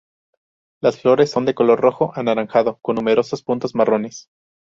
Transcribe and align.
Las 0.81 0.99
flores 0.99 1.29
son 1.29 1.45
de 1.45 1.53
color 1.53 1.79
rojo-anaranjado 1.79 2.79
con 2.81 2.95
numerosos 2.95 3.43
puntos 3.43 3.75
marrones. 3.75 4.29